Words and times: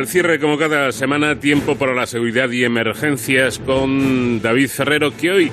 Al 0.00 0.08
cierre, 0.08 0.40
como 0.40 0.56
cada 0.56 0.92
semana, 0.92 1.38
tiempo 1.38 1.76
para 1.76 1.92
la 1.92 2.06
seguridad 2.06 2.50
y 2.50 2.64
emergencias 2.64 3.58
con 3.58 4.40
David 4.40 4.68
Ferrero, 4.70 5.14
que 5.14 5.30
hoy 5.30 5.52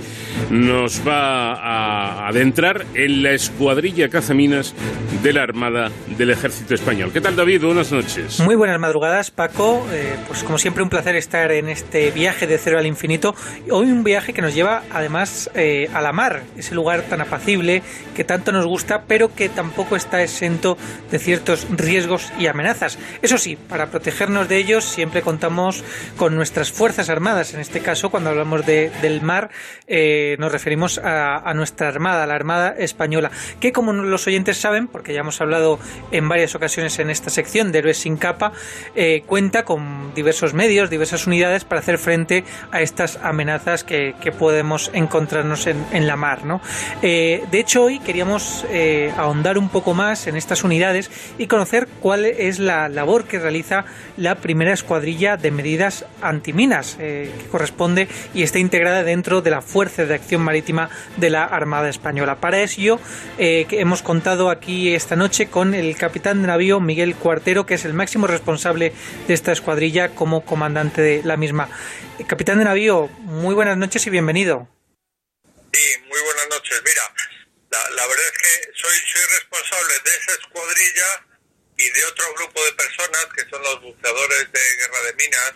nos 0.51 1.07
va 1.07 1.53
a 1.53 2.27
adentrar 2.27 2.85
en 2.93 3.23
la 3.23 3.31
escuadrilla 3.31 4.09
cazaminas 4.09 4.75
de 5.23 5.33
la 5.33 5.41
Armada 5.41 5.91
del 6.17 6.29
Ejército 6.29 6.75
Español. 6.75 7.11
¿Qué 7.11 7.21
tal, 7.21 7.35
David? 7.35 7.63
Buenas 7.63 7.91
noches. 7.91 8.39
Muy 8.39 8.55
buenas 8.55 8.79
madrugadas, 8.79 9.31
Paco. 9.31 9.85
Eh, 9.91 10.15
pues 10.27 10.43
como 10.43 10.57
siempre, 10.57 10.83
un 10.83 10.89
placer 10.89 11.15
estar 11.15 11.51
en 11.51 11.69
este 11.69 12.11
viaje 12.11 12.45
de 12.45 12.57
cero 12.57 12.77
al 12.77 12.85
infinito. 12.85 13.33
Hoy 13.71 13.87
un 13.87 14.03
viaje 14.03 14.33
que 14.33 14.41
nos 14.41 14.53
lleva, 14.53 14.83
además, 14.91 15.49
eh, 15.55 15.89
a 15.93 16.01
la 16.01 16.11
mar, 16.11 16.43
ese 16.57 16.75
lugar 16.75 17.01
tan 17.03 17.21
apacible 17.21 17.81
que 18.15 18.23
tanto 18.23 18.51
nos 18.51 18.65
gusta, 18.65 19.03
pero 19.07 19.33
que 19.33 19.49
tampoco 19.49 19.95
está 19.95 20.21
exento 20.21 20.77
de 21.09 21.17
ciertos 21.17 21.67
riesgos 21.71 22.31
y 22.39 22.47
amenazas. 22.47 22.99
Eso 23.21 23.37
sí, 23.37 23.55
para 23.55 23.87
proteger 23.87 24.27
de 24.27 24.57
ellos 24.57 24.83
siempre 24.83 25.21
contamos 25.21 25.83
con 26.17 26.35
nuestras 26.35 26.71
Fuerzas 26.71 27.09
Armadas. 27.09 27.53
En 27.53 27.61
este 27.61 27.79
caso, 27.79 28.09
cuando 28.09 28.29
hablamos 28.29 28.65
de, 28.65 28.91
del 29.01 29.21
mar, 29.21 29.49
eh, 29.87 30.26
nos 30.39 30.51
referimos 30.51 30.99
a, 31.03 31.53
nuestra 31.53 31.87
Armada, 31.87 32.27
la 32.27 32.35
Armada 32.35 32.75
Española, 32.77 33.31
que 33.59 33.71
como 33.71 33.93
los 33.93 34.27
oyentes 34.27 34.57
saben, 34.57 34.87
porque 34.87 35.13
ya 35.13 35.21
hemos 35.21 35.39
hablado 35.41 35.79
en 36.11 36.27
varias 36.27 36.55
ocasiones 36.55 36.99
en 36.99 37.09
esta 37.09 37.29
sección 37.29 37.71
de 37.71 37.79
Héroes 37.79 37.97
sin 37.97 38.17
capa, 38.17 38.51
eh, 38.95 39.23
cuenta 39.25 39.63
con 39.63 40.13
diversos 40.13 40.53
medios, 40.53 40.89
diversas 40.89 41.27
unidades 41.27 41.63
para 41.63 41.79
hacer 41.79 41.97
frente 41.97 42.43
a 42.71 42.81
estas 42.81 43.17
amenazas 43.23 43.83
que, 43.83 44.15
podemos 44.37 44.91
encontrarnos 44.93 45.67
en, 45.67 46.05
la 46.05 46.17
mar. 46.17 46.43
¿no? 46.45 46.61
Eh, 47.01 47.45
de 47.49 47.59
hecho, 47.59 47.83
hoy 47.83 47.99
queríamos 47.99 48.65
ahondar 49.17 49.57
un 49.57 49.69
poco 49.69 49.93
más 49.93 50.27
en 50.27 50.35
estas 50.35 50.63
unidades 50.63 51.09
y 51.37 51.47
conocer 51.47 51.87
cuál 52.01 52.25
es 52.25 52.59
la 52.59 52.89
labor 52.89 53.25
que 53.25 53.39
realiza 53.39 53.85
la 54.17 54.35
primera 54.35 54.73
escuadrilla 54.73 55.37
de 55.37 55.51
medidas 55.51 56.05
antiminas, 56.21 56.97
eh, 56.99 57.31
que 57.37 57.45
corresponde 57.45 58.07
y 58.33 58.43
está 58.43 58.59
integrada 58.59 59.03
dentro 59.03 59.41
de 59.41 59.51
la 59.51 59.61
Fuerza 59.61 60.05
de 60.05 60.15
Acción 60.17 60.41
Marítima 60.41 60.89
de 61.17 61.29
la 61.29 61.45
Armada 61.45 61.89
Española. 61.89 62.39
Para 62.39 62.61
ello, 62.61 62.99
eh, 63.37 63.65
hemos 63.71 64.01
contado 64.01 64.49
aquí 64.49 64.93
esta 64.93 65.15
noche 65.15 65.47
con 65.47 65.73
el 65.73 65.95
capitán 65.95 66.41
de 66.41 66.47
navío 66.47 66.79
Miguel 66.79 67.15
Cuartero, 67.15 67.65
que 67.65 67.75
es 67.75 67.85
el 67.85 67.93
máximo 67.93 68.27
responsable 68.27 68.93
de 69.27 69.33
esta 69.33 69.51
escuadrilla 69.51 70.09
como 70.09 70.45
comandante 70.45 71.01
de 71.01 71.23
la 71.23 71.37
misma. 71.37 71.69
Eh, 72.19 72.25
capitán 72.27 72.59
de 72.59 72.65
navío, 72.65 73.07
muy 73.19 73.55
buenas 73.55 73.77
noches 73.77 74.05
y 74.07 74.09
bienvenido. 74.09 74.67
Sí, 75.73 75.83
muy 76.09 76.19
buenas 76.21 76.47
noches. 76.49 76.81
Mira, 76.83 77.03
la, 77.69 78.07
verdad 78.07 78.25
es 78.25 78.37
que 78.37 78.71
soy, 78.75 78.97
responsable 79.37 79.93
de 80.03 80.11
esa 80.11 80.31
escuadrilla 80.31 81.25
y 81.77 81.89
de 81.89 82.05
otro 82.05 82.33
grupo 82.35 82.63
de 82.65 82.73
personas 82.73 83.25
que 83.35 83.49
son 83.49 83.61
los 83.61 83.81
buceadores 83.81 84.51
de 84.51 84.59
guerra 84.77 85.01
de 85.05 85.13
minas, 85.13 85.53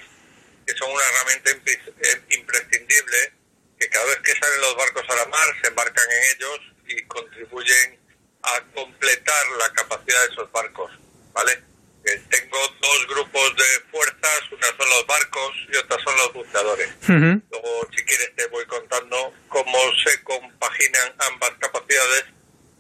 que 0.67 0.73
son 0.75 0.91
una 0.91 1.03
herramienta 1.03 1.51
eh, 1.51 2.21
imprescindible, 2.29 3.33
que 3.81 3.89
cada 3.89 4.05
vez 4.05 4.19
que 4.23 4.35
salen 4.35 4.61
los 4.61 4.75
barcos 4.75 5.03
a 5.09 5.15
la 5.15 5.25
mar 5.25 5.47
se 5.59 5.67
embarcan 5.67 6.05
en 6.11 6.35
ellos 6.35 6.59
y 6.87 7.03
contribuyen 7.07 7.99
a 8.43 8.61
completar 8.75 9.45
la 9.57 9.73
capacidad 9.73 10.21
de 10.27 10.33
esos 10.33 10.51
barcos, 10.51 10.91
¿vale? 11.33 11.63
Eh, 12.05 12.21
tengo 12.29 12.57
dos 12.79 13.07
grupos 13.07 13.55
de 13.55 13.89
fuerzas, 13.91 14.41
una 14.51 14.67
son 14.67 14.89
los 14.89 15.07
barcos 15.07 15.51
y 15.71 15.77
otra 15.77 15.97
son 16.03 16.15
los 16.15 16.33
buceadores. 16.33 16.89
Luego, 17.07 17.87
si 17.95 18.03
quieres, 18.05 18.35
te 18.35 18.45
voy 18.47 18.65
contando 18.65 19.33
cómo 19.47 19.77
se 20.03 20.23
compaginan 20.23 21.15
ambas 21.31 21.51
capacidades 21.59 22.25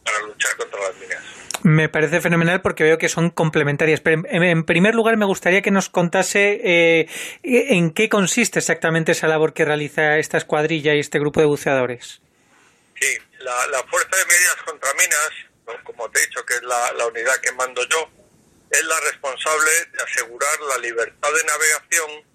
para 0.03 0.19
luchar 0.21 0.55
contra 0.57 0.79
las 0.81 0.95
minas. 0.97 1.23
Me 1.63 1.89
parece 1.89 2.21
fenomenal 2.21 2.61
porque 2.61 2.83
veo 2.83 2.97
que 2.97 3.09
son 3.09 3.29
complementarias. 3.29 4.01
Pero 4.01 4.23
en, 4.25 4.63
primer 4.63 4.95
lugar, 4.95 5.17
me 5.17 5.25
gustaría 5.25 5.61
que 5.61 5.71
nos 5.71 5.89
contase 5.89 6.59
eh, 6.63 7.07
en 7.43 7.91
qué 7.91 8.09
consiste 8.09 8.59
exactamente 8.59 9.11
esa 9.11 9.27
labor 9.27 9.53
que 9.53 9.65
realiza 9.65 10.17
esta 10.17 10.37
escuadrilla 10.37 10.95
y 10.95 10.99
este 10.99 11.19
grupo 11.19 11.39
de 11.39 11.45
buceadores. 11.45 12.21
Sí, 12.99 13.17
la, 13.39 13.83
Fuerza 13.89 14.15
de 14.15 14.25
Medidas 14.25 14.55
contra 14.65 14.89
Minas, 14.93 15.81
como 15.83 16.09
te 16.09 16.19
he 16.19 16.27
dicho, 16.27 16.43
que 16.45 16.55
es 16.55 16.63
la, 16.63 17.05
unidad 17.07 17.35
que 17.41 17.51
mando 17.51 17.81
yo, 17.87 18.09
es 18.69 18.83
la 18.85 18.99
responsable 19.01 19.71
de 19.91 20.03
asegurar 20.03 20.59
la 20.69 20.77
libertad 20.79 21.29
de 21.29 21.43
navegación 21.43 22.30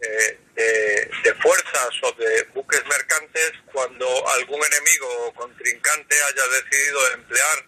eh, 0.00 0.38
de, 0.54 1.34
fuerzas 1.42 1.90
o 2.02 2.12
de 2.12 2.42
buques 2.54 2.82
mercantes 2.86 3.52
cuando 3.72 4.06
algún 4.30 4.60
enemigo 4.64 5.26
o 5.26 5.34
contrincante 5.34 6.14
haya 6.22 6.46
decidido 6.48 7.12
emplear 7.14 7.66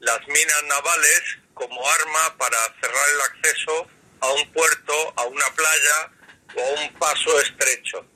las 0.00 0.20
minas 0.28 0.62
navales 0.68 1.22
como 1.54 1.88
arma 1.88 2.36
para 2.38 2.58
cerrar 2.80 3.08
el 3.14 3.20
acceso 3.20 3.88
a 4.20 4.32
un 4.32 4.52
puerto, 4.52 5.14
a 5.16 5.24
una 5.24 5.46
playa 5.54 6.12
o 6.56 6.60
a 6.60 6.80
un 6.82 6.94
paso 6.94 7.40
estrecho. 7.40 8.06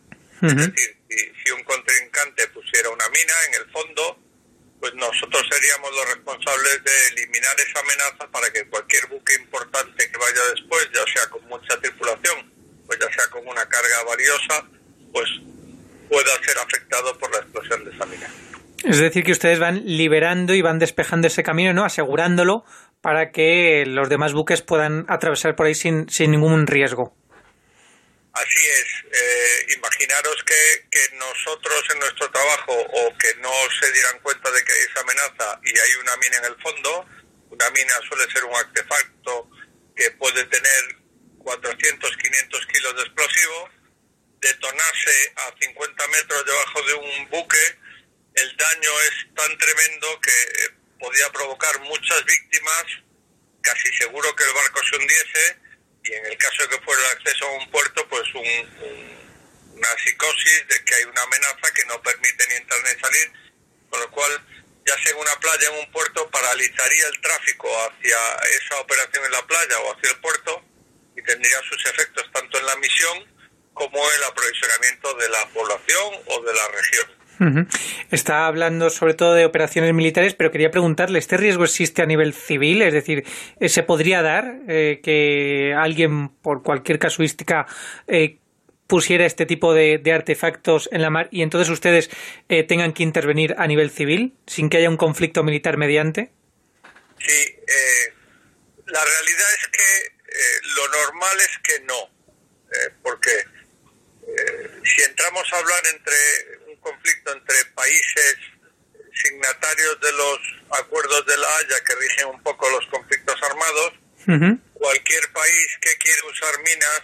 Es 0.43 0.55
decir, 0.55 0.97
si, 1.09 1.51
un 1.51 1.65
contrincante 1.65 2.47
pusiera 2.49 2.91
una 2.91 3.09
mina 3.09 3.35
en 3.49 3.55
el 3.55 3.71
fondo, 3.73 4.19
pues 4.79 4.95
nosotros 4.95 5.45
seríamos 5.51 5.91
los 5.93 6.15
responsables 6.15 6.85
de 6.85 7.09
eliminar 7.09 7.59
esa 7.61 7.81
amenaza 7.81 8.31
para 8.31 8.51
que 8.53 8.69
cualquier 8.69 9.07
buque 9.09 9.35
importante 9.35 10.11
que 10.11 10.17
vaya 10.17 10.41
después, 10.55 10.89
ya 10.95 11.05
sea 11.13 11.29
con 11.31 11.45
mucha 11.49 11.81
tripulación, 11.81 12.58
pues 12.89 12.99
ya 12.99 13.13
sea 13.13 13.31
con 13.31 13.47
una 13.47 13.69
carga 13.69 14.03
valiosa, 14.09 14.67
pues 15.13 15.29
pueda 16.09 16.43
ser 16.43 16.59
afectado 16.59 17.17
por 17.19 17.31
la 17.31 17.39
explosión 17.39 17.85
de 17.85 17.91
esa 17.95 18.07
mina. 18.07 18.29
Es 18.83 18.99
decir, 18.99 19.25
que 19.25 19.33
ustedes 19.33 19.59
van 19.59 19.83
liberando 19.85 20.55
y 20.55 20.63
van 20.63 20.79
despejando 20.79 21.27
ese 21.27 21.43
camino, 21.43 21.75
¿no? 21.75 21.85
Asegurándolo 21.85 22.65
para 23.03 23.31
que 23.31 23.85
los 23.87 24.09
demás 24.09 24.33
buques 24.33 24.63
puedan 24.63 25.05
atravesar 25.09 25.55
por 25.55 25.67
ahí 25.67 25.75
sin, 25.75 26.09
sin 26.09 26.31
ningún 26.31 26.67
riesgo. 26.67 27.15
Así 28.33 28.67
es. 28.67 29.05
Eh, 29.13 29.75
imaginaros 29.77 30.37
que, 30.47 30.89
que, 30.91 31.17
nosotros 31.17 31.83
en 31.93 31.99
nuestro 31.99 32.31
trabajo 32.31 32.73
o 32.73 33.19
que 33.19 33.35
no 33.41 33.53
se 33.81 33.93
dieran 33.93 34.21
cuenta 34.23 34.51
de 34.51 34.63
que 34.65 34.73
hay 34.73 34.81
esa 34.91 35.01
amenaza 35.01 35.61
y 35.65 35.71
hay 35.71 35.95
una 36.01 36.17
mina 36.17 36.37
en 36.39 36.45
el 36.45 36.63
fondo, 36.63 37.07
una 37.51 37.71
mina 37.71 37.95
suele 38.09 38.31
ser 38.33 38.45
un 38.45 38.55
artefacto 38.55 39.51
que 39.97 40.11
puede 40.13 40.45
tener 40.45 40.99
400, 41.39 42.17
500 42.17 42.58
de 42.95 43.03
explosivo, 43.03 43.71
detonarse 44.41 45.33
a 45.37 45.55
50 45.61 46.07
metros 46.09 46.45
debajo 46.47 46.83
de 46.83 46.95
un 46.95 47.31
buque. 47.31 47.79
El 48.35 48.57
daño 48.57 48.91
es 49.01 49.35
tan 49.35 49.59
tremendo 49.59 50.21
que 50.21 50.31
eh, 50.31 50.71
podía 50.99 51.31
provocar 51.33 51.81
muchas 51.81 52.25
víctimas, 52.25 52.85
casi 53.63 53.93
seguro 53.97 54.35
que 54.37 54.45
el 54.45 54.53
barco 54.53 54.81
se 54.89 54.97
hundiese 54.97 55.59
y 56.05 56.13
en 56.13 56.27
el 56.27 56.39
caso 56.39 56.63
de 56.63 56.69
que 56.69 56.85
fuera 56.85 57.01
el 57.03 57.19
acceso 57.19 57.47
a 57.47 57.53
un 57.53 57.71
puerto, 57.71 58.09
pues 58.09 58.23
una 58.35 59.97
psicosis 59.99 60.69
de 60.69 60.85
que 60.85 60.95
hay 60.95 61.05
una 61.05 61.23
amenaza 61.23 61.73
que 61.75 61.85
no 61.87 62.01
permite 62.03 62.47
ni 62.49 62.55
entrar 62.55 62.81
ni 62.83 63.01
salir, 63.01 63.33
con 63.91 64.01
lo 64.01 64.11
cual 64.11 64.47
ya 64.87 64.97
sea 65.03 65.13
en 65.13 65.19
una 65.19 65.37
playa, 65.41 65.69
en 65.69 65.85
un 65.85 65.93
puerto, 65.93 66.31
paralizaría 66.31 67.07
el 67.09 67.21
tráfico 67.21 67.69
hacia 67.83 68.19
esa 68.59 68.81
operación 68.81 69.25
en 69.25 69.33
la 69.33 69.47
playa 69.47 69.79
o 69.81 69.95
hacia 69.95 70.11
el 70.11 70.21
puerto 70.21 70.65
tendría 71.29 71.59
sus 71.69 71.85
efectos 71.85 72.25
tanto 72.33 72.59
en 72.59 72.67
la 72.67 72.77
misión 72.77 73.19
como 73.75 73.99
en 73.99 74.17
el 74.17 74.25
aprovisionamiento 74.25 75.15
de 75.15 75.29
la 75.29 75.49
población 75.53 76.15
o 76.27 76.43
de 76.43 76.53
la 76.53 76.69
región. 76.75 77.19
Está 78.11 78.47
hablando 78.47 78.91
sobre 78.91 79.15
todo 79.15 79.35
de 79.35 79.45
operaciones 79.45 79.95
militares, 79.95 80.35
pero 80.35 80.51
quería 80.51 80.73
preguntarle, 80.73 81.21
¿este 81.21 81.37
riesgo 81.37 81.63
existe 81.63 82.03
a 82.03 82.07
nivel 82.07 82.35
civil? 82.35 82.83
Es 82.83 82.93
decir, 82.93 83.25
eh, 83.61 83.69
¿se 83.69 83.85
podría 83.85 84.23
dar 84.23 84.57
eh, 84.67 85.01
que 85.05 85.73
alguien, 85.77 86.31
por 86.31 86.65
cualquier 86.65 86.99
casuística, 86.99 87.67
eh, 88.09 88.39
pusiera 88.89 89.25
este 89.25 89.47
tipo 89.47 89.73
de, 89.73 90.03
artefactos 90.13 90.89
en 90.91 91.03
la 91.03 91.11
mar 91.11 91.29
y 91.31 91.43
entonces 91.43 91.69
ustedes 91.69 92.11
tengan 92.67 92.95
que 92.95 93.03
intervenir 93.03 93.55
a 93.59 93.67
nivel 93.67 93.91
civil 93.91 94.35
sin 94.47 94.71
que 94.71 94.79
haya 94.79 94.89
un 94.89 94.97
conflicto 94.97 95.45
militar 95.45 95.77
mediante? 95.77 96.33
Sí, 97.19 97.55
la 98.87 99.05
realidad 99.05 99.47
es 99.61 99.69
que 99.69 100.18
lo 100.77 100.89
normal 100.89 101.41
es 101.41 101.59
que 101.63 101.81
no, 101.81 102.11
porque 103.03 103.45
si 104.85 105.03
entramos 105.03 105.53
a 105.53 105.59
hablar 105.59 105.83
entre 105.93 106.15
conflicto 106.81 107.33
entre 107.33 107.65
países 107.75 108.37
signatarios 109.15 110.01
de 110.01 110.13
los 110.13 110.39
acuerdos 110.79 111.27
de 111.27 111.37
la 111.37 111.57
Haya 111.57 111.85
que 111.85 111.95
rigen 111.97 112.27
un 112.29 112.43
poco 112.43 112.69
los 112.71 112.87
conflictos 112.87 113.37
armados, 113.43 113.93
cualquier 114.75 115.33
país 115.33 115.79
que 115.81 115.97
quiera 115.97 116.23
usar 116.27 116.63
minas 116.63 117.03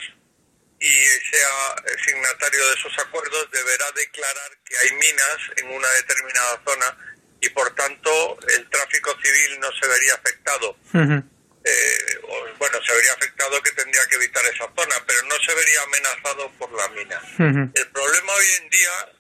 y 0.79 1.07
sea 1.31 1.97
signatario 2.05 2.69
de 2.69 2.75
esos 2.75 2.99
acuerdos 2.99 3.51
deberá 3.51 3.91
declarar 3.93 4.59
que 4.65 4.77
hay 4.77 4.93
minas 4.97 5.39
en 5.57 5.71
una 5.71 5.89
determinada 5.91 6.63
zona 6.67 6.99
y 7.41 7.49
por 7.51 7.75
tanto 7.75 8.39
el 8.49 8.69
tráfico 8.69 9.17
civil 9.23 9.61
no 9.61 9.69
se 9.81 9.89
vería 9.89 10.15
afectado. 10.15 10.77
Eh, 11.65 12.21
bueno, 12.59 12.79
se 12.87 12.95
vería 12.95 13.13
afectado 13.13 13.63
que 13.63 13.73
tendría 13.73 14.07
que 14.07 14.17
evitar 14.17 14.45
esa 14.47 14.71
zona, 14.77 14.97
pero 15.07 15.23
no 15.23 15.35
se 15.47 15.55
vería 15.55 15.83
amenazado 15.83 16.53
por 16.59 16.71
la 16.73 16.89
mina. 16.89 17.21
El 17.75 17.89
problema 17.89 18.33
hoy 18.35 18.47
en 18.61 18.71
día 18.71 19.13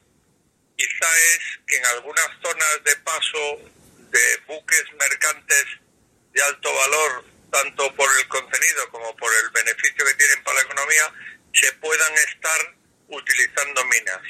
quizá 0.76 1.08
es 1.34 1.40
que 1.66 1.76
en 1.76 1.86
algunas 1.86 2.26
zonas 2.42 2.84
de 2.84 2.96
paso 2.96 3.58
de 4.10 4.36
buques 4.46 4.84
mercantes 4.98 5.64
de 6.32 6.42
alto 6.42 6.74
valor, 6.74 7.24
tanto 7.50 7.94
por 7.94 8.08
el 8.18 8.28
contenido 8.28 8.88
como 8.90 9.16
por 9.16 9.32
el 9.42 9.50
beneficio 9.50 10.04
que 10.04 10.14
tienen 10.14 10.42
para 10.44 10.56
la 10.56 10.64
economía, 10.64 11.12
se 11.54 11.72
puedan 11.74 12.12
estar 12.14 12.74
utilizando 13.08 13.84
minas. 13.86 14.20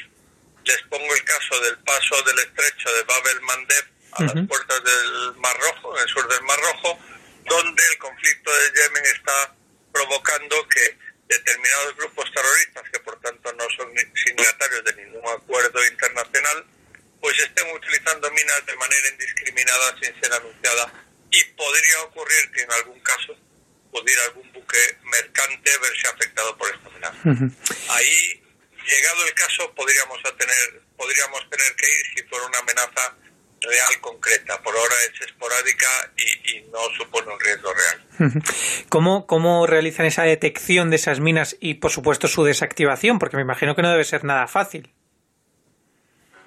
Les 0.65 0.83
pongo 0.83 1.15
el 1.15 1.25
caso 1.25 1.61
del 1.61 1.79
paso 1.79 2.23
del 2.23 2.39
estrecho 2.39 2.93
de 2.93 3.03
Bab 3.03 3.27
el-Mandeb 3.27 3.87
a 4.13 4.23
las 4.23 4.47
puertas 4.47 4.85
del 4.85 5.35
Mar 5.37 5.57
Rojo, 5.59 5.97
en 5.97 6.03
el 6.03 6.09
sur 6.09 6.29
del 6.29 6.43
Mar 6.43 6.59
Rojo, 6.61 6.99
donde 7.45 7.83
el 7.93 7.99
conflicto 7.99 8.51
de 8.51 8.73
Yemen 8.81 9.05
está 9.07 9.55
provocando 9.93 10.69
que 10.69 10.99
determinados 11.29 11.97
grupos 11.97 12.31
terroristas, 12.33 12.91
que 12.91 13.01
por 13.01 13.21
tanto 13.21 13.53
no 13.53 13.65
son 13.77 13.93
signatarios 14.15 14.85
de 14.85 14.95
ningún 14.97 15.27
acuerdo 15.29 15.85
internacional, 15.87 16.67
pues 17.21 17.39
estén 17.39 17.71
utilizando 17.75 18.31
minas 18.33 18.67
de 18.67 18.77
manera 18.77 19.09
indiscriminada 19.09 19.97
sin 20.01 20.21
ser 20.21 20.33
anunciada 20.33 20.93
y 21.31 21.45
podría 21.57 22.03
ocurrir 22.03 22.51
que 22.53 22.63
en 22.63 22.73
algún 22.73 23.01
caso 23.01 23.37
pudiera 23.91 24.25
algún 24.25 24.53
buque 24.53 24.99
mercante 25.05 25.71
verse 25.79 26.09
afectado 26.09 26.57
por 26.59 26.69
esta 26.69 26.89
amenaza. 26.89 27.55
Ahí, 27.91 28.43
llegado 28.87 29.27
el 29.27 29.35
caso, 29.35 29.75
podríamos 29.75 30.21
tener, 30.37 30.83
podríamos 30.97 31.49
tener 31.49 31.77
que 31.77 31.87
ir 31.87 32.07
si 32.15 32.23
fuera 32.25 32.47
una 32.47 32.59
amenaza 32.59 33.17
real 33.65 34.01
concreta. 34.01 34.61
Por 34.63 34.77
ahora 34.77 34.95
es 35.13 35.21
esporádica 35.21 35.87
y, 36.17 36.61
no 36.73 36.79
supone 36.97 37.33
un 37.33 37.41
riesgo 37.41 37.73
real. 37.73 38.43
¿Cómo, 38.89 39.27
¿Cómo 39.27 39.67
realizan 39.67 40.07
esa 40.07 40.23
detección 40.23 40.91
de 40.91 40.97
esas 40.97 41.21
minas 41.21 41.57
y, 41.61 41.75
por 41.75 41.91
supuesto, 41.91 42.29
su 42.29 42.45
desactivación? 42.45 43.19
Porque 43.19 43.37
me 43.37 43.43
imagino 43.43 43.75
que 43.75 43.83
no 43.83 43.91
debe 43.91 44.05
ser 44.05 44.25
nada 44.25 44.47
fácil. 44.47 44.93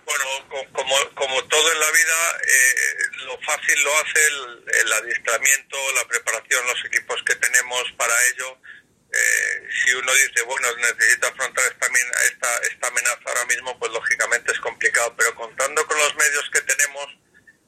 Bueno, 0.06 0.24
como, 0.72 0.96
como 1.16 1.44
todo 1.44 1.72
en 1.74 1.80
la 1.80 1.92
vida, 1.92 2.18
eh, 2.48 3.26
lo 3.26 3.38
fácil 3.40 3.84
lo 3.84 3.98
hace 3.98 4.20
el, 4.82 4.94
adiestramiento, 4.94 5.78
la 5.96 6.08
preparación, 6.08 6.66
los 6.66 6.86
equipos 6.86 7.22
que 7.24 7.36
tenemos 7.36 7.84
para 7.98 8.14
ello. 8.34 8.58
Eh, 9.12 9.68
si 9.72 9.94
uno 9.94 10.12
dice, 10.14 10.44
bueno, 10.44 10.68
necesita 10.76 11.28
afrontar 11.28 11.64
esta, 11.66 11.88
esta, 12.26 12.58
esta 12.70 12.88
amenaza 12.88 13.22
ahora 13.26 13.46
mismo, 13.46 13.80
pues 13.80 13.92
lógicamente 13.92 14.52
es 14.52 14.60
complicado, 14.60 15.16
pero 15.18 15.34
contando 15.36 15.86
con 15.88 15.98
los 15.98 16.16
medios 16.16 16.50
que 16.52 16.62
tenemos 16.62 17.08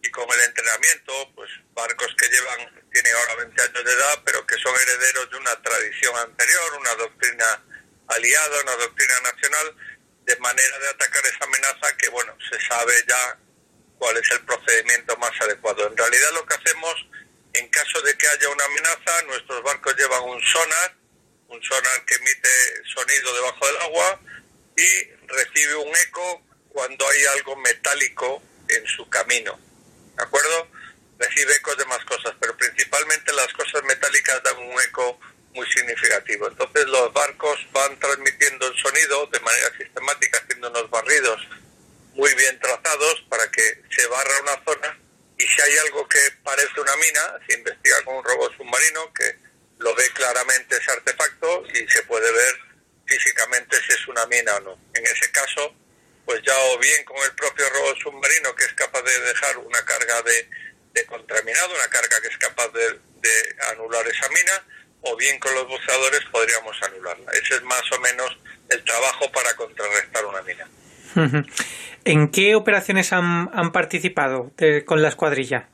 y 0.02 0.10
con 0.12 0.30
el 0.32 0.42
entrenamiento, 0.42 1.32
pues 1.36 1.50
barcos 1.74 2.14
que 2.18 2.28
llevan, 2.28 2.90
tienen 2.92 3.16
ahora 3.16 3.36
20 3.36 3.62
años 3.62 3.84
de 3.86 3.94
edad, 3.94 4.22
pero 4.26 4.46
que 4.46 4.58
son 4.58 4.74
herederos 4.76 5.30
de 5.32 5.38
una 5.38 5.62
tradición 5.62 6.16
anterior, 6.18 6.74
una 6.80 6.96
doctrina 6.96 7.64
aliada, 8.08 8.62
una 8.64 8.76
doctrina 8.76 9.14
nacional, 9.22 9.76
de 10.26 10.36
manera 10.38 10.80
de 10.80 10.90
atacar 10.90 11.26
esa 11.26 11.44
amenaza 11.46 11.98
que, 11.98 12.10
bueno, 12.10 12.38
se 12.50 12.60
sabe 12.62 12.94
ya 13.08 13.40
cuál 13.98 14.16
es 14.18 14.32
el 14.32 14.46
procedimiento 14.46 15.18
más 15.18 15.32
adecuado. 15.42 15.88
En 15.88 15.98
realidad 15.98 16.30
lo 16.34 16.46
que 16.46 16.56
hacemos, 16.56 16.96
en 17.54 17.68
caso 17.70 18.02
de 18.02 18.18
que 18.18 18.28
haya 18.28 18.50
una 18.50 18.66
amenaza, 18.66 19.24
nuestros 19.24 19.64
barcos 19.64 19.96
llevan 19.98 20.24
un 20.24 20.42
sonar, 20.42 20.99
un 21.50 21.62
sonar 21.63 22.06
que 22.06 22.16
emite 22.16 22.50
sonido 22.94 23.34
debajo 23.34 23.66
del 23.68 23.78
agua 23.78 24.19
y 24.78 25.04
recibe 25.28 25.75
un 25.75 25.96
eco 26.07 26.44
cuando 26.69 27.07
hay 27.10 27.25
algo 27.38 27.56
metálico 27.57 28.42
en 28.68 28.86
su 28.88 29.10
camino. 29.10 29.60
¿De 30.16 30.24
acuerdo? 30.24 30.68
Recibe 31.18 31.56
ecos 31.56 31.78
de 31.78 31.86
más 31.86 32.04
cosas, 32.06 32.34
pero 32.40 32.56
principalmente 32.56 33.34
las 33.34 33.51
cosas 33.54 33.84
metálicas 33.84 34.42
dan 34.44 34.57
un 34.57 34.81
eco 34.81 35.19
muy 35.54 35.69
significativo. 35.72 36.48
Entonces 36.48 36.86
los 36.86 37.12
barcos 37.13 37.60
van 37.74 38.00
transmitiendo 38.00 38.68
el 38.68 38.78
sonido 38.78 39.28
de 39.28 39.40
manera 39.40 39.78
sistemática, 39.78 40.40
haciendo 40.44 40.69
unos 40.69 40.90
barridos 40.90 41.42
muy 42.13 42.34
bien 42.36 42.60
trazados 42.60 43.25
para 43.30 43.50
que 43.52 43.81
se 43.90 44.07
barra 44.07 44.42
una 44.44 44.63
zona 44.63 45.00
y 45.40 45.44
si 45.48 45.62
hay 45.62 45.78
algo 45.88 46.07
que 46.07 46.19
parece 46.44 46.81
una 46.81 46.95
mina, 46.98 47.40
se 47.48 47.57
investiga 47.57 48.04
con 48.04 48.16
un 48.18 48.24
robot 48.24 48.57
submarino 48.57 49.13
que 49.13 49.49
lo 49.80 49.96
ve 49.96 50.04
claramente 50.14 50.78
ese 50.78 50.92
artefacto 50.92 51.66
y 51.74 51.88
se 51.88 52.04
puede 52.04 52.31
ver 52.31 52.56
físicamente 53.06 53.78
si 53.81 53.94
es 53.94 54.08
una 54.08 54.26
mina 54.28 54.56
o 54.56 54.60
no. 54.62 54.80
En 54.94 55.06
ese 55.06 55.31
caso, 55.31 55.74
pues 56.26 56.42
ya 56.46 56.56
o 56.72 56.78
bien 56.78 57.04
con 57.06 57.18
el 57.24 57.34
propio 57.34 57.68
robot 57.70 57.98
submarino 57.98 58.56
que 58.56 58.66
es 58.66 58.74
capaz 58.74 59.02
de 59.02 59.20
dejar 59.20 59.58
una 59.58 59.84
carga 59.84 60.22
de, 60.22 60.50
de 60.94 61.06
contraminado, 61.06 61.74
una 61.74 61.88
carga 61.88 62.22
que 62.22 62.28
es 62.28 62.38
capaz 62.38 62.68
de, 62.70 63.00
de 63.22 63.56
anular 63.72 64.08
esa 64.08 64.30
mina, 64.30 64.64
o 65.02 65.16
bien 65.16 65.40
con 65.40 65.54
los 65.56 65.68
buceadores 65.68 66.22
podríamos 66.31 66.76
anularla. 66.84 67.31
Ese 67.31 67.56
es 67.56 67.64
más 67.64 67.84
o 67.92 68.00
menos 68.00 68.38
el 68.70 68.84
trabajo 68.84 69.31
para 69.31 69.56
contrarrestar 69.56 70.26
una 70.26 70.42
mina. 70.42 70.68
¿En 72.06 72.31
qué 72.31 72.56
operaciones 72.56 73.14
han, 73.14 73.50
han 73.54 73.72
participado 73.72 74.52
con 74.86 75.02
la 75.02 75.10
escuadrilla? 75.10 75.70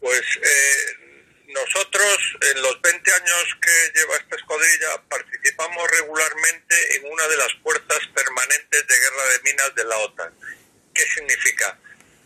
Pues 0.00 0.22
eh, 0.42 1.46
nosotros 1.48 2.36
en 2.54 2.62
los 2.62 2.80
20 3.10 3.14
años 3.14 3.44
que 3.60 3.98
lleva 3.98 4.16
esta 4.16 4.36
escuadrilla 4.36 5.02
participamos 5.08 5.90
regularmente 5.90 6.96
en 6.96 7.12
una 7.12 7.26
de 7.28 7.36
las 7.36 7.52
fuerzas 7.62 8.00
permanentes 8.14 8.86
de 8.86 8.98
guerra 8.98 9.24
de 9.32 9.42
minas 9.42 9.74
de 9.74 9.84
la 9.84 9.98
OTAN. 9.98 10.34
¿Qué 10.94 11.02
significa? 11.14 11.78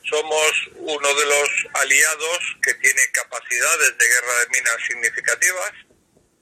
Somos 0.02 0.52
uno 0.76 1.14
de 1.14 1.26
los 1.26 1.48
aliados 1.74 2.38
que 2.62 2.74
tiene 2.74 3.00
capacidades 3.12 3.96
de 3.98 4.06
guerra 4.06 4.34
de 4.40 4.48
minas 4.48 4.76
significativas 4.86 5.72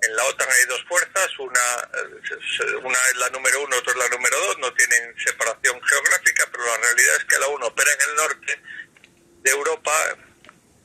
en 0.02 0.16
la 0.16 0.24
OTAN 0.24 0.48
hay 0.50 0.66
dos 0.66 0.84
fuerzas, 0.88 1.38
una, 1.38 1.60
eh, 1.94 2.74
una 2.82 2.98
es 3.10 3.16
la 3.18 3.30
número 3.30 3.62
uno, 3.62 3.76
otra 3.76 3.92
es 3.92 3.98
la 3.98 4.08
número 4.08 4.36
dos, 4.36 4.58
no 4.58 4.74
tienen 4.74 5.14
separación 5.24 5.80
geográfica, 5.80 6.48
pero 6.50 6.66
la 6.66 6.76
realidad 6.78 7.16
es 7.18 7.24
que 7.26 7.38
la 7.38 7.46
uno 7.46 7.66
opera 7.68 7.90
en 7.92 8.10
el 8.10 8.16
norte 8.16 8.62
de 9.42 9.50
Europa, 9.52 9.92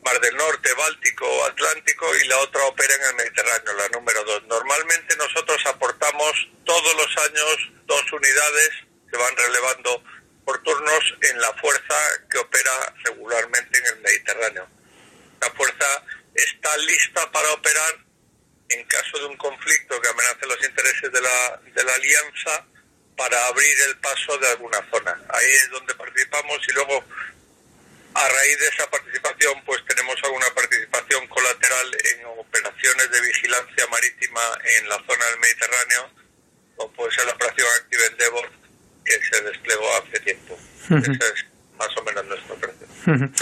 Mar 0.04 0.20
del 0.22 0.36
Norte, 0.36 0.74
Báltico, 0.74 1.46
Atlántico, 1.46 2.16
y 2.16 2.28
la 2.28 2.38
otra 2.40 2.64
opera 2.66 2.94
en 2.96 3.04
el 3.10 3.16
Mediterráneo, 3.16 3.74
la 3.74 3.90
número 3.90 4.24
dos. 4.24 4.44
Normalmente 4.48 5.16
nosotros 5.18 5.62
aportamos 5.66 6.34
todos 6.66 6.96
los 6.96 7.18
años 7.26 7.72
dos 7.86 8.12
unidades 8.14 8.70
que 9.10 9.18
van 9.18 9.36
relevando 9.36 10.04
por 10.46 10.62
turnos 10.64 11.04
en 11.22 11.42
la 11.42 11.54
fuerza 11.56 11.96
que 12.30 12.38
opera 12.38 12.72
regularmente 13.04 13.78
en 13.78 13.86
el 13.86 14.02
Mediterráneo. 14.02 14.68
La 15.42 15.50
fuerza 15.52 16.04
está 16.34 16.78
lista 16.78 17.32
para 17.32 17.52
operar 17.52 18.08
en 18.70 18.86
caso 18.88 19.20
de 19.20 19.26
un 19.26 19.38
conflicto 19.38 20.00
que 20.00 20.08
amenace 20.08 20.46
los 20.46 20.64
intereses 20.64 21.12
de 21.12 21.22
la, 21.22 21.62
de 21.74 21.84
la 21.84 21.94
alianza 21.94 22.66
para 23.16 23.48
abrir 23.48 23.76
el 23.88 23.98
paso 24.00 24.38
de 24.38 24.48
alguna 24.50 24.86
zona. 24.92 25.20
Ahí 25.30 25.52
es 25.52 25.70
donde 25.72 25.96
participamos 25.96 26.60
y 26.68 26.72
luego 26.74 27.04
a 28.18 28.28
raíz 28.28 28.58
de 28.60 28.68
esa 28.68 28.90
participación 28.90 29.62
pues 29.66 29.84
tenemos 29.86 30.16
alguna 30.24 30.48
participación 30.56 31.28
colateral 31.28 31.88
en 32.14 32.26
operaciones 32.40 33.12
de 33.12 33.22
vigilancia 33.22 33.86
marítima 33.92 34.42
en 34.80 34.90
la 34.90 34.98
zona 34.98 35.26
del 35.30 35.40
Mediterráneo, 35.40 36.02
como 36.76 36.94
puede 36.94 37.12
ser 37.12 37.26
la 37.26 37.34
operación 37.34 37.68
Active 37.82 38.06
Endeavour 38.12 38.50
que 39.06 39.14
se 39.24 39.42
desplegó 39.44 39.86
hace 39.98 40.20
tiempo. 40.20 40.58
Esa 40.86 41.26
es 41.34 41.46
más 41.78 41.96
o 41.96 42.04
menos 42.04 42.26
nuestra 42.26 42.54
operación. 42.56 43.34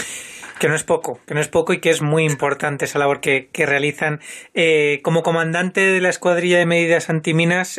Que 0.60 0.68
no 0.68 0.74
es 0.74 0.84
poco, 0.84 1.20
que 1.26 1.34
no 1.34 1.40
es 1.40 1.48
poco 1.48 1.72
y 1.72 1.80
que 1.80 1.90
es 1.90 2.00
muy 2.00 2.24
importante 2.24 2.84
esa 2.84 2.98
labor 2.98 3.20
que, 3.20 3.50
realizan. 3.54 4.20
Eh, 4.54 5.00
como 5.02 5.22
comandante 5.22 5.80
de 5.80 6.00
la 6.00 6.08
escuadrilla 6.08 6.58
de 6.58 6.66
medidas 6.66 7.10
antiminas, 7.10 7.78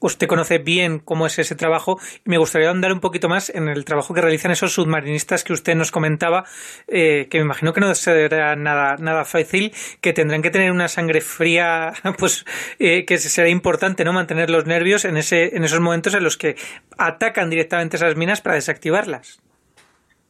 usted 0.00 0.26
conoce 0.26 0.58
bien 0.58 0.98
cómo 0.98 1.26
es 1.26 1.38
ese 1.38 1.54
trabajo 1.54 1.98
y 2.24 2.30
me 2.30 2.38
gustaría 2.38 2.70
andar 2.70 2.92
un 2.92 3.00
poquito 3.00 3.28
más 3.28 3.50
en 3.50 3.68
el 3.68 3.84
trabajo 3.84 4.14
que 4.14 4.20
realizan 4.20 4.50
esos 4.50 4.72
submarinistas 4.72 5.44
que 5.44 5.52
usted 5.52 5.74
nos 5.74 5.90
comentaba, 5.90 6.44
eh, 6.88 7.28
que 7.30 7.38
me 7.38 7.44
imagino 7.44 7.72
que 7.72 7.80
no 7.80 7.94
será 7.94 8.56
nada, 8.56 8.96
nada 8.98 9.24
fácil, 9.24 9.74
que 10.00 10.12
tendrán 10.12 10.42
que 10.42 10.50
tener 10.50 10.70
una 10.70 10.88
sangre 10.88 11.20
fría, 11.20 11.92
pues 12.18 12.44
eh, 12.78 13.04
que 13.04 13.18
será 13.18 13.48
importante 13.48 14.04
no 14.04 14.12
mantener 14.12 14.50
los 14.50 14.66
nervios 14.66 15.04
en, 15.04 15.16
ese, 15.16 15.56
en 15.56 15.64
esos 15.64 15.80
momentos 15.80 16.14
en 16.14 16.24
los 16.24 16.36
que 16.36 16.56
atacan 16.98 17.50
directamente 17.50 17.96
esas 17.96 18.16
minas 18.16 18.40
para 18.40 18.56
desactivarlas. 18.56 19.40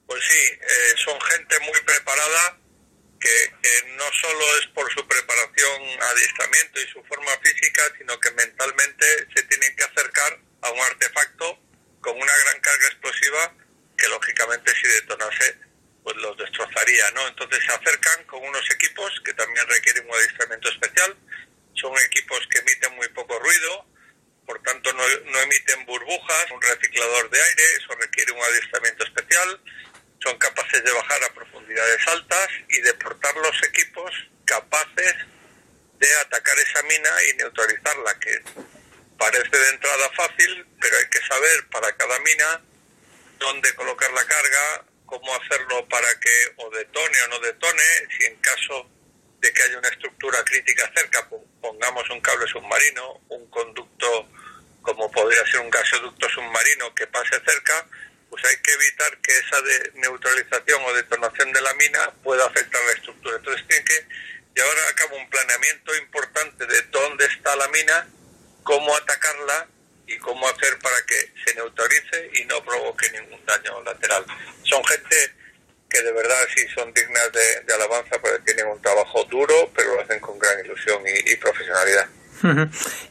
Pues 0.07 0.23
sí, 0.23 0.55
eh, 0.55 0.97
son 0.97 1.21
gente 1.21 1.57
muy 1.61 1.81
preparada 1.85 2.66
que, 3.27 3.97
no 3.97 4.05
solo 4.21 4.45
es 4.61 4.67
por 4.69 4.93
su 4.93 5.07
preparación, 5.07 5.83
adiestramiento 6.01 6.81
y 6.81 6.89
su 6.89 7.03
forma 7.05 7.33
física, 7.43 7.83
sino 7.99 8.19
que 8.21 8.31
mentalmente 8.33 9.07
se 9.35 9.43
tienen 9.45 9.75
que 9.77 9.85
acercar 9.85 10.39
a 10.63 10.71
un 10.71 10.81
artefacto 10.81 11.59
con 12.01 12.17
una 12.17 12.33
gran 12.45 12.61
carga 12.61 12.87
explosiva 12.87 13.55
que 13.97 14.09
lógicamente 14.09 14.73
si 14.75 14.89
detonase 14.89 15.59
pues 16.05 16.17
los 16.19 16.37
destrozaría, 16.37 17.11
¿no? 17.13 17.27
Entonces 17.27 17.59
se 17.65 17.73
acercan 17.73 18.25
con 18.27 18.43
unos 18.45 18.71
equipos 18.71 19.11
que 19.25 19.35
también 19.35 19.67
requieren 19.67 20.07
un 20.07 20.15
adiestramiento 20.15 20.69
especial, 20.69 21.17
son 21.75 21.93
equipos 21.99 22.47
que 22.49 22.59
emiten 22.59 22.95
muy 22.95 23.09
poco 23.09 23.39
ruido, 23.41 23.87
por 24.47 24.63
tanto 24.63 24.93
no, 24.93 25.03
no 25.03 25.41
emiten 25.41 25.85
burbujas, 25.85 26.51
un 26.53 26.63
reciclador 26.63 27.29
de 27.31 27.43
aire, 27.43 27.63
eso 27.75 27.93
requiere 27.99 28.31
un 28.31 28.41
adiestramiento 28.41 29.05
especial, 29.05 29.61
son 30.23 30.39
capaces 30.39 30.83
de 30.83 30.93
bajar 30.93 31.25
a 31.25 31.35
profundidades 31.35 32.09
altas 32.09 32.49
y 32.69 32.81
de 32.81 32.95
portar 32.95 33.37
los 33.37 33.63
equipos 33.65 34.11
capaces 34.45 35.15
de 35.99 36.09
atacar 36.21 36.59
esa 36.59 36.83
mina 36.83 37.11
y 37.31 37.37
neutralizarla, 37.37 38.19
que 38.21 38.43
parece 39.19 39.57
de 39.57 39.69
entrada 39.71 40.11
fácil, 40.15 40.67
pero 40.81 40.97
hay 40.99 41.09
que 41.11 41.21
saber 41.27 41.69
para 41.71 41.97
cada 41.97 42.19
mina 42.21 42.63
dónde 43.39 43.75
colocar 43.75 44.11
la 44.13 44.25
carga, 44.25 44.85
cómo 45.07 45.35
hacerlo 45.37 45.89
para 45.89 46.09
que 46.21 46.53
o 46.57 46.71
detone 46.71 47.23
o 47.25 47.29
no 47.29 47.41
detone, 47.41 47.83
si 48.17 48.27
en 48.27 48.37
caso 48.37 48.91
de 49.41 49.53
que 49.53 49.63
haya 49.63 49.79
una 49.79 49.89
estructura 49.89 50.43
crítica 50.45 50.91
cerca, 50.95 51.29
pongamos 51.61 52.09
un 52.11 52.21
cable 52.21 52.47
submarino, 52.49 53.21
un 53.29 53.49
conducto 53.51 54.29
como 54.83 55.11
podría 55.11 55.45
ser 55.47 55.61
un 55.61 55.71
gasoducto 55.71 56.29
submarino 56.29 56.95
que 56.95 57.07
pase 57.09 57.41
cerca, 57.45 57.87
pues 58.31 58.45
hay 58.45 58.57
que 58.63 58.73
evitar 58.73 59.19
que 59.19 59.33
esa 59.33 59.57
neutralización 59.95 60.83
o 60.85 60.95
detonación 60.95 61.53
de 61.53 61.61
la 61.61 61.75
mina 61.75 62.13
pueda 62.23 62.45
afectar 62.47 62.81
la 62.85 62.93
estructura. 62.93 63.37
Entonces 63.37 63.67
tienen 63.67 63.85
que 63.85 64.07
llevar 64.55 64.77
a 64.91 64.95
cabo 64.95 65.17
un 65.17 65.31
planeamiento 65.31 65.97
importante 65.97 66.67
de 66.67 66.83
dónde 66.91 67.27
está 67.27 67.55
la 67.57 67.69
mina, 67.69 68.09
cómo 68.63 68.97
atacarla 68.97 69.69
y 70.07 70.17
cómo 70.19 70.49
hacer 70.49 70.79
para 70.79 70.97
que 71.07 71.33
se 71.45 71.55
neutralice 71.55 72.31
y 72.41 72.45
no 72.47 72.63
provoque 72.65 73.11
ningún 73.11 73.45
daño 73.45 73.83
lateral. 73.83 74.25
Son 74.65 74.85
gente 74.85 75.17
que 75.89 76.03
de 76.03 76.13
verdad 76.13 76.37
sí 76.55 76.63
son 76.75 76.93
dignas 76.93 77.31
de, 77.33 77.75
alabanza 77.75 78.19
porque 78.21 78.41
tienen 78.45 78.67
un 78.67 78.81
trabajo 78.81 79.25
duro, 79.25 79.71
pero 79.75 79.95
lo 79.95 80.01
hacen 80.03 80.21
con 80.21 80.39
gran 80.39 80.65
ilusión 80.65 81.03
y, 81.07 81.37
profesionalidad. 81.37 82.09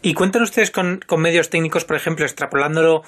Y 0.02 0.14
cuentan 0.14 0.44
ustedes 0.44 0.72
con, 0.72 1.00
con, 1.00 1.22
medios 1.22 1.50
técnicos, 1.50 1.84
por 1.84 1.96
ejemplo, 1.96 2.26
extrapolándolo 2.26 3.04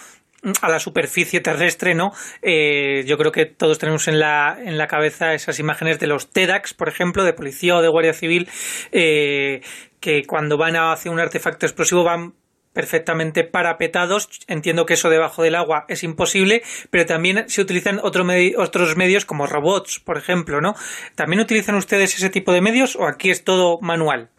a 0.62 0.70
la 0.70 0.80
superficie 0.80 1.40
terrestre, 1.42 1.96
¿no? 1.96 2.14
Eh, 2.42 3.04
yo 3.06 3.18
creo 3.18 3.32
que 3.32 3.46
todos 3.46 3.80
tenemos 3.80 4.08
en 4.08 4.20
la, 4.20 4.58
en 4.64 4.78
la 4.78 4.88
cabeza 4.88 5.34
esas 5.34 5.60
imágenes 5.60 6.00
de 6.00 6.08
los 6.08 6.32
TEDx, 6.32 6.74
por 6.74 6.90
ejemplo, 6.90 7.24
de 7.24 7.34
policía 7.34 7.76
o 7.76 7.82
de 7.82 7.88
guardia 7.88 8.14
civil, 8.14 8.50
eh, 8.92 9.62
que 10.00 10.26
cuando 10.26 10.58
van 10.58 10.76
hacia 10.76 11.12
un 11.12 11.20
artefacto 11.20 11.66
explosivo 11.66 12.04
van 12.04 12.34
perfectamente 12.78 13.44
parapetados. 13.44 14.30
Entiendo 14.46 14.86
que 14.86 14.94
eso 14.94 15.10
debajo 15.10 15.42
del 15.42 15.56
agua 15.56 15.86
es 15.88 16.04
imposible, 16.04 16.62
pero 16.92 17.08
también 17.08 17.50
se 17.50 17.62
utilizan 17.62 18.00
otro 18.04 18.24
otros 18.58 18.96
medios 18.96 19.26
como 19.26 19.48
robots, 19.48 20.00
por 20.00 20.18
ejemplo, 20.18 20.62
¿no? 20.62 20.76
¿También 21.16 21.40
utilizan 21.40 21.74
ustedes 21.74 22.16
ese 22.16 22.30
tipo 22.30 22.54
de 22.54 22.62
medios 22.62 22.96
o 22.96 23.08
aquí 23.08 23.32
es 23.32 23.44
todo 23.44 23.80
manual? 23.82 24.30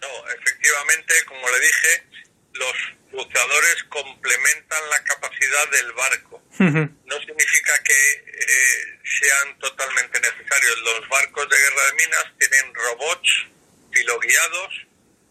No, 0.00 0.08
efectivamente, 0.28 1.14
como 1.26 1.40
le 1.40 1.58
dije, 1.58 2.20
los 2.52 2.95
buceadores 3.16 3.84
complementan 3.88 4.90
la 4.90 5.02
capacidad 5.04 5.70
del 5.70 5.92
barco. 5.92 6.42
No 6.58 7.18
significa 7.20 7.72
que 7.82 8.12
eh, 8.24 8.98
sean 9.02 9.58
totalmente 9.58 10.20
necesarios. 10.20 10.78
Los 10.82 11.08
barcos 11.08 11.48
de 11.48 11.56
guerra 11.56 11.84
de 11.86 11.92
minas 12.04 12.24
tienen 12.38 12.74
robots 12.74 13.46
filoguiados 13.92 14.86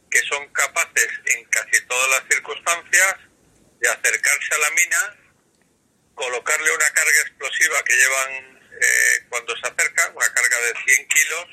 que 0.10 0.22
son 0.24 0.48
capaces 0.54 1.10
en 1.26 1.46
casi 1.46 1.86
todas 1.88 2.10
las 2.10 2.24
circunstancias 2.30 3.16
de 3.80 3.90
acercarse 3.90 4.56
a 4.56 4.58
la 4.60 4.70
mina, 4.72 5.18
colocarle 6.14 6.72
una 6.72 6.90
carga 6.94 7.22
explosiva 7.22 7.84
que 7.84 7.98
llevan 7.98 8.62
eh, 8.82 9.26
cuando 9.30 9.56
se 9.58 9.68
acercan, 9.68 10.16
una 10.16 10.34
carga 10.34 10.58
de 10.58 10.74
100 10.86 11.08
kilos, 11.08 11.48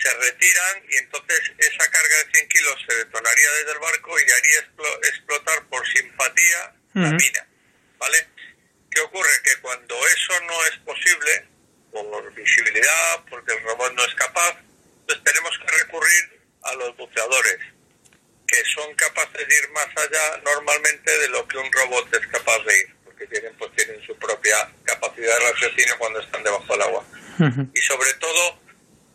se 0.00 0.14
retiran 0.14 0.82
y 0.88 0.96
entonces 0.96 1.52
esa 1.58 1.90
carga 1.90 2.16
de 2.24 2.32
100 2.32 2.48
kilos 2.48 2.86
se 2.88 2.94
detonaría 2.96 3.50
desde 3.58 3.72
el 3.72 3.78
barco 3.78 4.18
y 4.18 4.30
haría 4.30 4.58
explotar 5.08 5.66
por 5.68 5.86
simpatía 5.86 6.74
la 6.94 7.10
mina. 7.10 7.46
¿Vale? 7.98 8.28
¿Qué 8.90 9.00
ocurre? 9.02 9.30
Que 9.44 9.60
cuando 9.60 9.94
eso 10.08 10.40
no 10.46 10.54
es 10.66 10.78
posible, 10.78 11.46
por 11.92 12.34
visibilidad, 12.34 13.24
porque 13.28 13.52
el 13.52 13.62
robot 13.62 13.92
no 13.94 14.04
es 14.04 14.14
capaz, 14.14 14.56
pues 15.06 15.22
tenemos 15.22 15.58
que 15.58 15.78
recurrir 15.78 16.40
a 16.62 16.74
los 16.74 16.96
buceadores, 16.96 17.58
que 18.46 18.62
son 18.74 18.94
capaces 18.94 19.46
de 19.46 19.54
ir 19.54 19.68
más 19.70 19.88
allá 19.96 20.40
normalmente 20.44 21.18
de 21.18 21.28
lo 21.28 21.46
que 21.46 21.58
un 21.58 21.70
robot 21.72 22.14
es 22.14 22.26
capaz 22.28 22.58
de 22.64 22.78
ir, 22.78 22.94
porque 23.04 23.26
tienen, 23.26 23.54
pues, 23.56 23.70
tienen 23.76 24.00
su 24.06 24.16
propia 24.18 24.70
capacidad 24.84 25.38
de 25.38 25.52
raciocinio 25.52 25.98
cuando 25.98 26.20
están 26.20 26.42
debajo 26.42 26.72
del 26.72 26.82
agua. 26.82 27.04
Y 27.74 27.80
sobre 27.82 28.12
todo, 28.14 28.60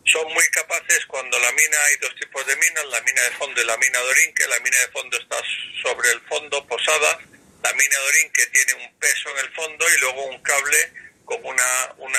son 0.06 0.32
muy 0.32 0.48
capaces 0.50 1.04
cuando 1.06 1.38
la 1.38 1.52
mina, 1.52 1.76
hay 1.88 1.96
dos 2.00 2.14
tipos 2.16 2.46
de 2.46 2.56
minas, 2.56 2.84
la 2.86 3.00
mina 3.02 3.22
de 3.22 3.30
fondo 3.32 3.60
y 3.60 3.64
la 3.64 3.76
mina 3.76 3.98
de 3.98 4.06
orinque. 4.06 4.46
La 4.48 4.60
mina 4.60 4.78
de 4.78 4.88
fondo 4.88 5.18
está 5.18 5.36
sobre 5.82 6.10
el 6.12 6.20
fondo, 6.22 6.66
posada. 6.66 7.18
La 7.62 7.72
mina 7.72 7.96
de 7.98 8.08
orinque 8.08 8.46
tiene 8.46 8.74
un 8.84 8.98
peso 8.98 9.30
en 9.30 9.44
el 9.44 9.54
fondo 9.54 9.84
y 9.88 10.00
luego 10.00 10.24
un 10.26 10.42
cable 10.42 10.92
con 11.24 11.44
una, 11.44 11.94
una 11.98 12.18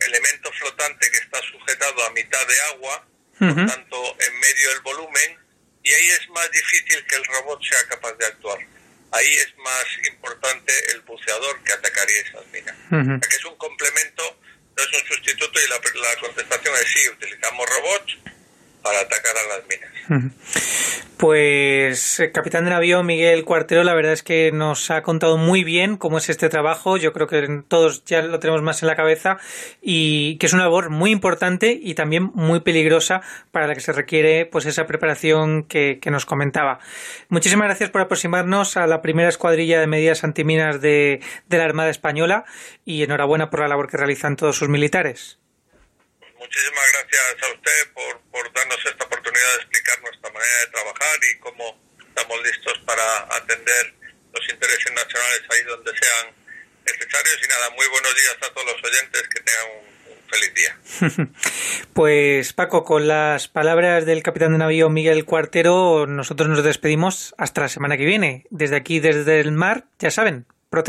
elemento 0.00 0.50
flotante 0.52 1.10
que 1.10 1.18
está 1.18 1.40
sujetado 1.42 2.04
a 2.04 2.10
mitad 2.10 2.46
de 2.46 2.60
agua 2.74 3.06
por 3.40 3.54
tanto 3.66 4.16
en 4.20 4.38
medio 4.38 4.68
del 4.68 4.80
volumen, 4.80 5.38
y 5.82 5.92
ahí 5.92 6.08
es 6.08 6.28
más 6.28 6.50
difícil 6.50 7.06
que 7.06 7.16
el 7.16 7.24
robot 7.24 7.62
sea 7.62 7.88
capaz 7.88 8.12
de 8.14 8.26
actuar. 8.26 8.58
Ahí 9.12 9.34
es 9.34 9.56
más 9.56 9.86
importante 10.12 10.72
el 10.92 11.00
buceador 11.00 11.62
que 11.64 11.72
atacaría 11.72 12.20
esas 12.20 12.46
minas. 12.48 12.76
que 12.90 13.36
es 13.36 13.44
un 13.46 13.56
complemento, 13.56 14.40
no 14.80 14.96
es 14.96 15.02
un 15.02 15.08
sustituto, 15.08 15.60
y 15.60 15.68
la, 15.68 15.76
la 15.76 16.16
contestación 16.20 16.74
es 16.76 16.88
sí, 16.92 17.08
utilizamos 17.08 17.68
robots 17.68 18.18
para 18.82 19.00
atacar 19.00 19.34
a 19.36 19.56
las 19.56 19.68
minas. 19.68 19.90
Pues, 21.20 22.18
eh, 22.18 22.32
capitán 22.32 22.64
de 22.64 22.70
navío 22.70 23.02
Miguel 23.02 23.44
Cuartero, 23.44 23.84
la 23.84 23.92
verdad 23.92 24.14
es 24.14 24.22
que 24.22 24.52
nos 24.52 24.90
ha 24.90 25.02
contado 25.02 25.36
muy 25.36 25.64
bien 25.64 25.98
cómo 25.98 26.16
es 26.16 26.30
este 26.30 26.48
trabajo. 26.48 26.96
Yo 26.96 27.12
creo 27.12 27.26
que 27.26 27.62
todos 27.68 28.06
ya 28.06 28.22
lo 28.22 28.40
tenemos 28.40 28.62
más 28.62 28.82
en 28.82 28.86
la 28.86 28.96
cabeza 28.96 29.36
y 29.82 30.38
que 30.38 30.46
es 30.46 30.54
una 30.54 30.62
labor 30.62 30.88
muy 30.88 31.10
importante 31.10 31.78
y 31.78 31.94
también 31.94 32.30
muy 32.34 32.60
peligrosa 32.60 33.20
para 33.52 33.66
la 33.66 33.74
que 33.74 33.82
se 33.82 33.92
requiere 33.92 34.46
pues 34.46 34.64
esa 34.64 34.86
preparación 34.86 35.64
que, 35.64 36.00
nos 36.10 36.24
comentaba. 36.24 36.80
Muchísimas 37.28 37.66
gracias 37.66 37.90
por 37.90 38.00
aproximarnos 38.00 38.78
a 38.78 38.86
la 38.86 39.02
primera 39.02 39.28
escuadrilla 39.28 39.78
de 39.78 39.86
medidas 39.86 40.24
antiminas 40.24 40.80
de, 40.80 41.20
de 41.48 41.58
la 41.58 41.64
Armada 41.64 41.90
Española 41.90 42.46
y 42.86 43.02
enhorabuena 43.02 43.50
por 43.50 43.60
la 43.60 43.68
labor 43.68 43.88
que 43.88 43.98
realizan 43.98 44.36
todos 44.36 44.56
sus 44.56 44.70
militares. 44.70 45.39
Muchísimas 46.40 46.84
gracias 46.94 47.36
a 47.42 47.52
usted 47.52 47.92
por, 47.92 48.18
por 48.32 48.52
darnos 48.54 48.80
esta 48.86 49.04
oportunidad 49.04 49.50
de 49.52 49.56
explicar 49.56 50.00
nuestra 50.00 50.32
manera 50.32 50.58
de 50.64 50.72
trabajar 50.72 51.16
y 51.20 51.38
cómo 51.38 51.78
estamos 52.00 52.42
listos 52.42 52.80
para 52.86 53.36
atender 53.36 53.94
los 54.32 54.48
intereses 54.48 54.90
nacionales 54.90 55.42
ahí 55.50 55.62
donde 55.68 55.92
sean 55.92 56.34
necesarios. 56.86 57.38
Y 57.44 57.46
nada, 57.46 57.70
muy 57.76 57.86
buenos 57.88 58.14
días 58.14 58.36
a 58.40 58.54
todos 58.54 58.72
los 58.72 58.82
oyentes, 58.82 59.22
que 59.28 59.40
tengan 59.42 59.66
un, 59.76 59.90
feliz 60.30 60.54
día. 60.54 61.28
pues 61.92 62.54
Paco, 62.54 62.84
con 62.84 63.06
las 63.06 63.48
palabras 63.48 64.06
del 64.06 64.22
capitán 64.22 64.52
de 64.52 64.58
navío 64.58 64.88
Miguel 64.88 65.26
Cuartero, 65.26 66.06
nosotros 66.06 66.48
nos 66.48 66.64
despedimos 66.64 67.34
hasta 67.36 67.60
la 67.60 67.68
semana 67.68 67.98
que 67.98 68.06
viene. 68.06 68.46
Desde 68.48 68.76
aquí, 68.76 68.98
desde 68.98 69.40
el 69.40 69.52
mar, 69.52 69.84
ya 69.98 70.10
saben, 70.10 70.46